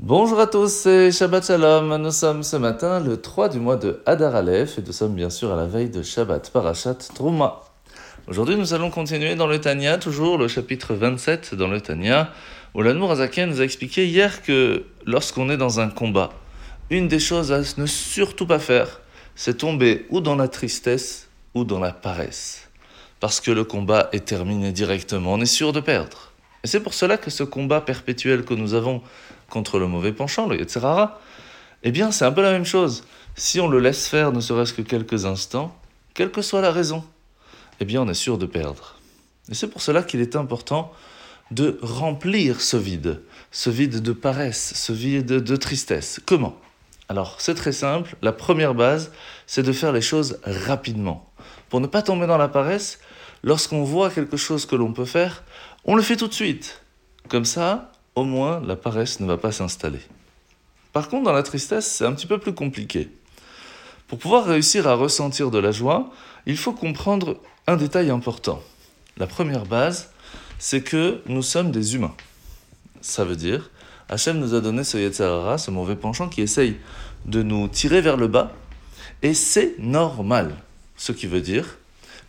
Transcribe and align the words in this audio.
Bonjour 0.00 0.38
à 0.38 0.46
tous, 0.46 0.68
c'est 0.72 1.10
Shabbat 1.10 1.44
Shalom. 1.44 1.96
Nous 1.96 2.12
sommes 2.12 2.44
ce 2.44 2.56
matin 2.56 3.00
le 3.00 3.20
3 3.20 3.48
du 3.48 3.58
mois 3.58 3.74
de 3.74 4.00
Hadar 4.06 4.36
Aleph 4.36 4.78
et 4.78 4.82
nous 4.86 4.92
sommes 4.92 5.16
bien 5.16 5.28
sûr 5.28 5.52
à 5.52 5.56
la 5.56 5.66
veille 5.66 5.90
de 5.90 6.04
Shabbat 6.04 6.50
Parashat 6.50 6.94
Trouma. 7.16 7.62
Aujourd'hui, 8.28 8.54
nous 8.54 8.74
allons 8.74 8.92
continuer 8.92 9.34
dans 9.34 9.48
le 9.48 9.60
Tanya, 9.60 9.98
toujours 9.98 10.38
le 10.38 10.46
chapitre 10.46 10.94
27 10.94 11.56
dans 11.56 11.66
le 11.66 11.80
Tanya, 11.80 12.30
où 12.74 12.82
l'Admour 12.82 13.10
Azaken 13.10 13.50
nous 13.50 13.60
a 13.60 13.64
expliqué 13.64 14.06
hier 14.06 14.44
que 14.44 14.84
lorsqu'on 15.04 15.50
est 15.50 15.56
dans 15.56 15.80
un 15.80 15.88
combat, 15.88 16.30
une 16.90 17.08
des 17.08 17.18
choses 17.18 17.50
à 17.50 17.58
ne 17.76 17.86
surtout 17.86 18.46
pas 18.46 18.60
faire, 18.60 19.00
c'est 19.34 19.58
tomber 19.58 20.06
ou 20.10 20.20
dans 20.20 20.36
la 20.36 20.46
tristesse 20.46 21.28
ou 21.54 21.64
dans 21.64 21.80
la 21.80 21.92
paresse. 21.92 22.68
Parce 23.18 23.40
que 23.40 23.50
le 23.50 23.64
combat 23.64 24.10
est 24.12 24.26
terminé 24.26 24.70
directement, 24.70 25.32
on 25.32 25.40
est 25.40 25.46
sûr 25.46 25.72
de 25.72 25.80
perdre. 25.80 26.30
Et 26.64 26.66
c'est 26.66 26.80
pour 26.80 26.94
cela 26.94 27.16
que 27.16 27.30
ce 27.30 27.44
combat 27.44 27.80
perpétuel 27.80 28.44
que 28.44 28.54
nous 28.54 28.74
avons 28.74 29.02
contre 29.48 29.78
le 29.78 29.86
mauvais 29.86 30.12
penchant, 30.12 30.48
le 30.48 30.58
Yetzirara, 30.58 31.20
eh 31.82 31.92
bien 31.92 32.10
c'est 32.10 32.24
un 32.24 32.32
peu 32.32 32.42
la 32.42 32.50
même 32.50 32.64
chose. 32.64 33.04
Si 33.36 33.60
on 33.60 33.68
le 33.68 33.78
laisse 33.78 34.08
faire 34.08 34.32
ne 34.32 34.40
serait-ce 34.40 34.72
que 34.72 34.82
quelques 34.82 35.24
instants, 35.24 35.76
quelle 36.14 36.30
que 36.30 36.42
soit 36.42 36.60
la 36.60 36.72
raison, 36.72 37.04
eh 37.80 37.84
bien 37.84 38.02
on 38.02 38.08
est 38.08 38.14
sûr 38.14 38.38
de 38.38 38.46
perdre. 38.46 38.96
Et 39.50 39.54
c'est 39.54 39.68
pour 39.68 39.82
cela 39.82 40.02
qu'il 40.02 40.20
est 40.20 40.36
important 40.36 40.92
de 41.50 41.78
remplir 41.80 42.60
ce 42.60 42.76
vide, 42.76 43.22
ce 43.50 43.70
vide 43.70 44.02
de 44.02 44.12
paresse, 44.12 44.72
ce 44.74 44.92
vide 44.92 45.26
de 45.26 45.56
tristesse. 45.56 46.20
Comment? 46.26 46.56
Alors 47.08 47.36
c'est 47.38 47.54
très 47.54 47.72
simple, 47.72 48.16
la 48.20 48.32
première 48.32 48.74
base, 48.74 49.12
c'est 49.46 49.62
de 49.62 49.72
faire 49.72 49.92
les 49.92 50.02
choses 50.02 50.40
rapidement. 50.44 51.30
Pour 51.70 51.80
ne 51.80 51.86
pas 51.86 52.02
tomber 52.02 52.26
dans 52.26 52.36
la 52.36 52.48
paresse, 52.48 52.98
lorsqu'on 53.42 53.82
voit 53.82 54.10
quelque 54.10 54.36
chose 54.36 54.66
que 54.66 54.76
l'on 54.76 54.92
peut 54.92 55.06
faire, 55.06 55.42
on 55.88 55.96
le 55.96 56.02
fait 56.02 56.16
tout 56.16 56.28
de 56.28 56.34
suite. 56.34 56.82
Comme 57.28 57.46
ça, 57.46 57.92
au 58.14 58.24
moins 58.24 58.60
la 58.60 58.76
paresse 58.76 59.20
ne 59.20 59.26
va 59.26 59.38
pas 59.38 59.52
s'installer. 59.52 60.02
Par 60.92 61.08
contre, 61.08 61.24
dans 61.24 61.32
la 61.32 61.42
tristesse, 61.42 61.86
c'est 61.86 62.04
un 62.04 62.12
petit 62.12 62.26
peu 62.26 62.36
plus 62.36 62.52
compliqué. 62.52 63.08
Pour 64.06 64.18
pouvoir 64.18 64.44
réussir 64.44 64.86
à 64.86 64.94
ressentir 64.94 65.50
de 65.50 65.58
la 65.58 65.72
joie, 65.72 66.10
il 66.44 66.58
faut 66.58 66.74
comprendre 66.74 67.40
un 67.66 67.76
détail 67.78 68.10
important. 68.10 68.62
La 69.16 69.26
première 69.26 69.64
base, 69.64 70.10
c'est 70.58 70.82
que 70.82 71.22
nous 71.26 71.42
sommes 71.42 71.70
des 71.70 71.94
humains. 71.94 72.14
Ça 73.00 73.24
veut 73.24 73.36
dire, 73.36 73.70
Hachem 74.10 74.38
nous 74.38 74.52
a 74.52 74.60
donné 74.60 74.84
ce 74.84 74.98
Yetzirara, 74.98 75.56
ce 75.56 75.70
mauvais 75.70 75.96
penchant 75.96 76.28
qui 76.28 76.42
essaye 76.42 76.76
de 77.24 77.42
nous 77.42 77.66
tirer 77.66 78.02
vers 78.02 78.18
le 78.18 78.28
bas, 78.28 78.52
et 79.22 79.32
c'est 79.32 79.78
normal. 79.78 80.54
Ce 80.98 81.12
qui 81.12 81.26
veut 81.26 81.40
dire 81.40 81.78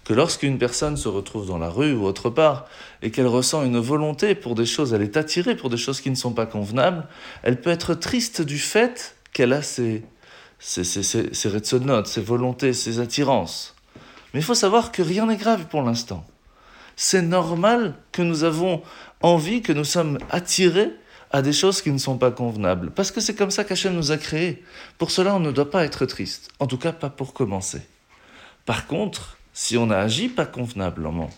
que 0.10 0.16
lorsqu'une 0.16 0.58
personne 0.58 0.98
se 0.98 1.08
retrouve 1.08 1.46
dans 1.46 1.60
la 1.60 1.70
rue 1.70 1.94
ou 1.94 2.04
autre 2.06 2.32
part 2.32 2.66
et 3.04 3.12
qu'elle 3.12 3.28
ressent 3.28 3.64
une 3.64 3.78
volonté 3.78 4.34
pour 4.34 4.56
des 4.56 4.66
choses, 4.66 4.92
elle 4.92 5.04
est 5.04 5.18
attirée 5.18 5.56
pour 5.56 5.70
des 5.70 5.78
choses 5.78 6.02
qui 6.02 6.10
ne 6.10 6.16
sont 6.16 6.34
pas 6.34 6.48
convenables, 6.48 7.08
elle 7.44 7.62
peut 7.62 7.70
être 7.70 7.94
triste 7.94 8.42
du 8.42 8.58
fait 8.58 9.16
qu'elle 9.34 9.54
a 9.54 9.62
ses, 9.62 10.04
ses, 10.58 10.84
ses, 10.84 11.04
ses, 11.04 11.30
ses 11.32 12.22
volontés, 12.22 12.74
ses 12.74 13.00
attirances. 13.00 13.76
Mais 14.34 14.40
il 14.40 14.44
faut 14.44 14.56
savoir 14.56 14.92
que 14.92 15.04
rien 15.04 15.28
n'est 15.28 15.38
grave 15.38 15.68
pour 15.68 15.84
l'instant. 15.84 16.26
C'est 16.96 17.22
normal 17.22 17.94
que 18.12 18.24
nous 18.24 18.44
avons 18.44 18.82
envie, 19.22 19.62
que 19.62 19.74
nous 19.74 19.84
sommes 19.84 20.18
attirés 20.32 20.90
à 21.30 21.44
des 21.44 21.54
choses 21.54 21.84
qui 21.84 21.92
ne 21.92 22.00
sont 22.00 22.18
pas 22.18 22.32
convenables. 22.32 22.90
Parce 22.90 23.12
que 23.12 23.22
c'est 23.22 23.36
comme 23.36 23.52
ça 23.52 23.64
qu'Hachem 23.64 23.94
nous 23.94 24.12
a 24.12 24.18
créés. 24.18 24.64
Pour 24.98 25.12
cela, 25.12 25.36
on 25.36 25.40
ne 25.40 25.52
doit 25.52 25.70
pas 25.70 25.86
être 25.86 26.08
triste. 26.08 26.50
En 26.58 26.66
tout 26.66 26.80
cas, 26.80 26.94
pas 26.94 27.12
pour 27.12 27.36
commencer. 27.36 27.84
Par 28.66 28.88
contre, 28.88 29.39
si 29.60 29.76
on 29.76 29.90
a 29.90 29.98
agi 29.98 30.30
pas 30.30 30.46
convenablement, 30.46 31.30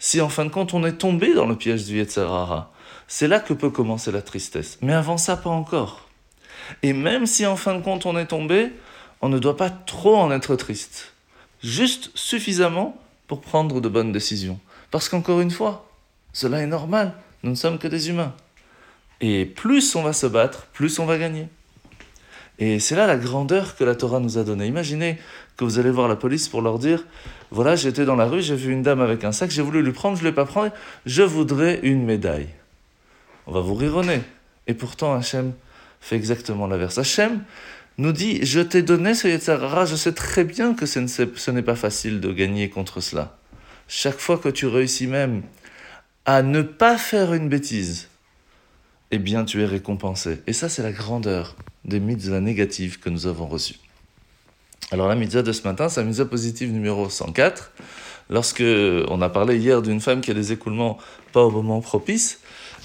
si 0.00 0.20
en 0.20 0.28
fin 0.28 0.44
de 0.44 0.50
compte 0.50 0.74
on 0.74 0.84
est 0.84 0.98
tombé 0.98 1.34
dans 1.34 1.46
le 1.46 1.54
piège 1.54 1.84
du 1.84 1.98
Yetzirara, 1.98 2.72
c'est 3.06 3.28
là 3.28 3.38
que 3.38 3.54
peut 3.54 3.70
commencer 3.70 4.10
la 4.10 4.22
tristesse. 4.22 4.76
Mais 4.82 4.92
avant 4.92 5.16
ça, 5.16 5.36
pas 5.36 5.50
encore. 5.50 6.08
Et 6.82 6.92
même 6.92 7.26
si 7.26 7.46
en 7.46 7.54
fin 7.54 7.76
de 7.76 7.80
compte 7.80 8.06
on 8.06 8.18
est 8.18 8.26
tombé, 8.26 8.72
on 9.20 9.28
ne 9.28 9.38
doit 9.38 9.56
pas 9.56 9.70
trop 9.70 10.16
en 10.16 10.32
être 10.32 10.56
triste. 10.56 11.12
Juste 11.62 12.10
suffisamment 12.16 13.00
pour 13.28 13.40
prendre 13.40 13.80
de 13.80 13.88
bonnes 13.88 14.10
décisions. 14.10 14.58
Parce 14.90 15.08
qu'encore 15.08 15.40
une 15.40 15.52
fois, 15.52 15.88
cela 16.32 16.62
est 16.62 16.66
normal, 16.66 17.14
nous 17.44 17.50
ne 17.50 17.56
sommes 17.56 17.78
que 17.78 17.86
des 17.86 18.08
humains. 18.08 18.34
Et 19.20 19.46
plus 19.46 19.94
on 19.94 20.02
va 20.02 20.12
se 20.12 20.26
battre, 20.26 20.66
plus 20.72 20.98
on 20.98 21.06
va 21.06 21.18
gagner. 21.18 21.46
Et 22.60 22.78
c'est 22.78 22.94
là 22.94 23.06
la 23.06 23.16
grandeur 23.16 23.74
que 23.74 23.84
la 23.84 23.94
Torah 23.94 24.20
nous 24.20 24.36
a 24.36 24.44
donnée. 24.44 24.66
Imaginez 24.66 25.18
que 25.56 25.64
vous 25.64 25.78
allez 25.78 25.90
voir 25.90 26.08
la 26.08 26.16
police 26.16 26.46
pour 26.46 26.60
leur 26.60 26.78
dire, 26.78 27.04
voilà, 27.50 27.74
j'étais 27.74 28.04
dans 28.04 28.16
la 28.16 28.26
rue, 28.26 28.42
j'ai 28.42 28.54
vu 28.54 28.70
une 28.72 28.82
dame 28.82 29.00
avec 29.00 29.24
un 29.24 29.32
sac, 29.32 29.50
j'ai 29.50 29.62
voulu 29.62 29.82
lui 29.82 29.92
prendre, 29.92 30.16
je 30.16 30.22
ne 30.22 30.28
l'ai 30.28 30.34
pas 30.34 30.44
pris, 30.44 30.68
je 31.06 31.22
voudrais 31.22 31.80
une 31.82 32.04
médaille. 32.04 32.48
On 33.46 33.52
va 33.52 33.60
vous 33.60 33.74
rironner. 33.74 34.20
Et 34.66 34.74
pourtant, 34.74 35.14
Hachem 35.14 35.54
fait 36.02 36.16
exactement 36.16 36.66
l'inverse. 36.66 36.98
Hachem 36.98 37.42
nous 37.96 38.12
dit, 38.12 38.44
je 38.44 38.60
t'ai 38.60 38.82
donné 38.82 39.14
ce 39.14 39.26
Yetzirara, 39.26 39.86
je 39.86 39.96
sais 39.96 40.12
très 40.12 40.44
bien 40.44 40.74
que 40.74 40.84
ce 40.84 41.50
n'est 41.50 41.62
pas 41.62 41.76
facile 41.76 42.20
de 42.20 42.30
gagner 42.30 42.68
contre 42.68 43.00
cela. 43.00 43.38
Chaque 43.88 44.18
fois 44.18 44.36
que 44.36 44.50
tu 44.50 44.66
réussis 44.66 45.06
même 45.06 45.42
à 46.26 46.42
ne 46.42 46.60
pas 46.60 46.98
faire 46.98 47.32
une 47.32 47.48
bêtise, 47.48 48.08
eh 49.10 49.18
bien 49.18 49.44
tu 49.44 49.62
es 49.62 49.66
récompensé. 49.66 50.42
Et 50.46 50.52
ça, 50.52 50.68
c'est 50.68 50.82
la 50.82 50.92
grandeur 50.92 51.56
des 51.84 52.00
mitzvahs 52.00 52.40
négatives 52.40 53.00
que 53.00 53.10
nous 53.10 53.26
avons 53.26 53.46
reçues. 53.46 53.78
Alors 54.92 55.08
la 55.08 55.14
mitzvah 55.14 55.42
de 55.42 55.52
ce 55.52 55.62
matin, 55.62 55.88
c'est 55.88 56.00
la 56.00 56.06
mitzvah 56.06 56.24
positive 56.24 56.72
numéro 56.72 57.08
104. 57.08 57.72
Lorsque 58.28 58.62
on 58.62 59.22
a 59.22 59.28
parlé 59.28 59.58
hier 59.58 59.82
d'une 59.82 60.00
femme 60.00 60.20
qui 60.20 60.30
a 60.30 60.34
des 60.34 60.52
écoulements 60.52 60.98
pas 61.32 61.42
au 61.42 61.50
moment 61.50 61.80
propice, 61.80 62.40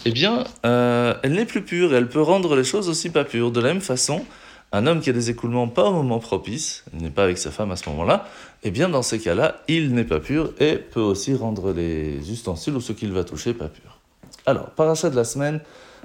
eh 0.06 0.12
bien, 0.12 0.44
euh, 0.66 1.16
elle 1.24 1.34
n'est 1.34 1.46
plus 1.46 1.64
pure 1.64 1.94
et 1.94 1.98
elle 1.98 2.10
peut 2.10 2.22
rendre 2.22 2.56
les 2.56 2.64
choses 2.64 2.90
aussi 2.90 3.10
pas 3.10 3.24
pures. 3.24 3.52
De 3.52 3.60
la 3.60 3.70
même 3.70 3.82
façon, 3.82 4.24
un 4.72 4.88
homme 4.88 5.02
qui 5.02 5.10
a 5.10 5.14
des 5.14 5.30
écoulements 5.30 5.68
pas 5.68 5.86
au 5.86 5.94
moment 5.94 6.20
propice, 6.20 6.84
il 6.94 7.02
n'est 7.02 7.10
pas 7.10 7.24
avec 7.24 7.38
sa 7.38 7.52
femme 7.52 7.72
à 7.72 7.76
ce 7.76 7.90
moment-là, 7.90 8.28
eh 8.64 8.72
bien, 8.72 8.90
dans 8.90 9.02
ces 9.02 9.20
cas-là, 9.20 9.62
il 9.68 9.94
n'est 9.94 10.04
pas 10.04 10.20
pur 10.20 10.52
et 10.60 10.76
peut 10.78 11.00
aussi 11.00 11.34
rendre 11.34 11.72
les 11.72 12.32
ustensiles 12.32 12.76
ou 12.76 12.82
ce 12.82 12.92
qu'il 12.92 13.12
va 13.14 13.24
toucher 13.24 13.54
pas 13.54 13.68
pur. 13.68 14.00
Alors, 14.46 14.70
parachat 14.72 15.10
de 15.10 15.16
la 15.16 15.24
semaine, 15.24 15.62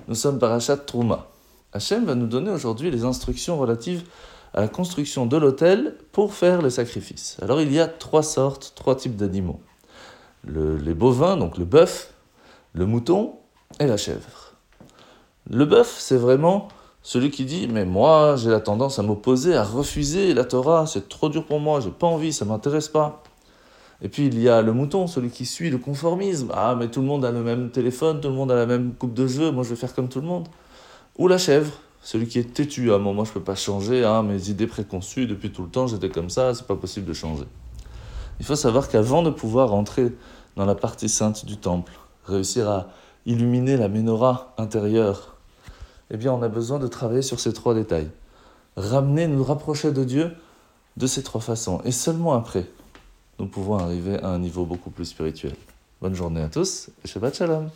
nous 0.08 0.14
sommes 0.14 0.38
parachat 0.38 0.76
Trouma. 0.76 1.29
Hachem 1.72 2.04
va 2.04 2.14
nous 2.14 2.26
donner 2.26 2.50
aujourd'hui 2.50 2.90
les 2.90 3.04
instructions 3.04 3.58
relatives 3.58 4.02
à 4.54 4.60
la 4.60 4.68
construction 4.68 5.26
de 5.26 5.36
l'autel 5.36 5.96
pour 6.10 6.34
faire 6.34 6.62
les 6.62 6.70
sacrifices. 6.70 7.36
Alors 7.42 7.60
il 7.60 7.72
y 7.72 7.78
a 7.78 7.86
trois 7.86 8.24
sortes, 8.24 8.72
trois 8.74 8.96
types 8.96 9.16
d'animaux. 9.16 9.60
les 10.44 10.94
bovins, 10.94 11.36
donc 11.36 11.58
le 11.58 11.64
bœuf, 11.64 12.12
le 12.72 12.86
mouton 12.86 13.34
et 13.78 13.86
la 13.86 13.96
chèvre. 13.96 14.54
Le 15.48 15.64
bœuf, 15.64 15.96
c'est 15.98 16.16
vraiment 16.16 16.68
celui 17.02 17.30
qui 17.30 17.44
dit 17.44 17.68
Mais 17.68 17.84
moi, 17.84 18.34
j'ai 18.36 18.50
la 18.50 18.60
tendance 18.60 18.98
à 18.98 19.02
m'opposer, 19.02 19.54
à 19.54 19.62
refuser 19.62 20.34
la 20.34 20.44
Torah, 20.44 20.86
c'est 20.86 21.08
trop 21.08 21.28
dur 21.28 21.46
pour 21.46 21.60
moi, 21.60 21.80
j'ai 21.80 21.90
pas 21.90 22.06
envie, 22.08 22.32
ça 22.32 22.44
m'intéresse 22.44 22.88
pas. 22.88 23.22
Et 24.02 24.08
puis 24.08 24.26
il 24.26 24.40
y 24.40 24.48
a 24.48 24.62
le 24.62 24.72
mouton, 24.72 25.06
celui 25.06 25.30
qui 25.30 25.46
suit 25.46 25.70
le 25.70 25.78
conformisme. 25.78 26.50
Ah, 26.54 26.74
mais 26.76 26.88
tout 26.88 27.00
le 27.00 27.06
monde 27.06 27.24
a 27.24 27.30
le 27.30 27.42
même 27.42 27.70
téléphone, 27.70 28.20
tout 28.20 28.28
le 28.28 28.34
monde 28.34 28.50
a 28.50 28.56
la 28.56 28.66
même 28.66 28.94
coupe 28.94 29.14
de 29.14 29.26
jeu, 29.26 29.52
moi 29.52 29.62
je 29.62 29.70
vais 29.70 29.76
faire 29.76 29.94
comme 29.94 30.08
tout 30.08 30.20
le 30.20 30.26
monde. 30.26 30.48
Ou 31.18 31.28
la 31.28 31.38
chèvre, 31.38 31.72
celui 32.02 32.26
qui 32.26 32.38
est 32.38 32.54
têtu. 32.54 32.92
Ah, 32.92 32.98
moi 32.98 33.24
je 33.24 33.32
peux 33.32 33.42
pas 33.42 33.54
changer, 33.54 34.04
hein, 34.04 34.22
mes 34.22 34.48
idées 34.48 34.66
préconçues, 34.66 35.26
depuis 35.26 35.52
tout 35.52 35.62
le 35.62 35.68
temps 35.68 35.86
j'étais 35.86 36.08
comme 36.08 36.30
ça, 36.30 36.54
c'est 36.54 36.66
pas 36.66 36.76
possible 36.76 37.06
de 37.06 37.12
changer. 37.12 37.44
Il 38.38 38.46
faut 38.46 38.56
savoir 38.56 38.88
qu'avant 38.88 39.22
de 39.22 39.30
pouvoir 39.30 39.74
entrer 39.74 40.12
dans 40.56 40.64
la 40.64 40.74
partie 40.74 41.08
sainte 41.08 41.44
du 41.44 41.58
temple, 41.58 41.92
réussir 42.24 42.68
à 42.68 42.88
illuminer 43.26 43.76
la 43.76 43.88
menorah 43.88 44.54
intérieure, 44.56 45.36
eh 46.10 46.16
bien 46.16 46.32
on 46.32 46.42
a 46.42 46.48
besoin 46.48 46.78
de 46.78 46.86
travailler 46.86 47.22
sur 47.22 47.38
ces 47.38 47.52
trois 47.52 47.74
détails. 47.74 48.10
Ramener, 48.76 49.26
nous 49.26 49.44
rapprocher 49.44 49.92
de 49.92 50.04
Dieu 50.04 50.32
de 50.96 51.06
ces 51.06 51.22
trois 51.22 51.40
façons. 51.40 51.80
Et 51.84 51.92
seulement 51.92 52.32
après, 52.32 52.66
nous 53.38 53.46
pouvons 53.46 53.76
arriver 53.76 54.18
à 54.20 54.28
un 54.28 54.38
niveau 54.38 54.64
beaucoup 54.64 54.90
plus 54.90 55.06
spirituel. 55.06 55.54
Bonne 56.00 56.14
journée 56.14 56.42
à 56.42 56.48
tous 56.48 56.88
et 57.04 57.08
Shabbat 57.08 57.36
Shalom 57.36 57.68